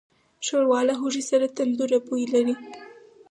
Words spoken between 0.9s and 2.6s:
هوږې سره تندهوره بوی لري.